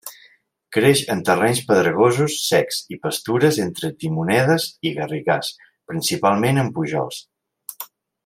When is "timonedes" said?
4.05-4.67